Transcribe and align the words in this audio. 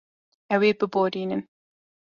Ew 0.53 0.61
ê 0.69 0.71
biborînin. 0.79 1.41